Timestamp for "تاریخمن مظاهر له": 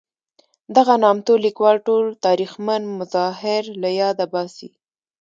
2.25-3.89